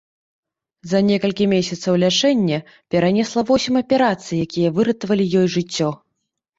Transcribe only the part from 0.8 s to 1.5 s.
За некалькі